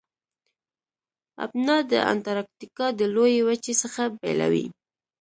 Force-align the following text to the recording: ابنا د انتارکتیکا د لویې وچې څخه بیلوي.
ابنا 1.45 1.77
د 1.91 1.93
انتارکتیکا 2.11 2.87
د 2.99 3.01
لویې 3.15 3.41
وچې 3.47 3.73
څخه 3.81 4.01
بیلوي. 4.19 4.65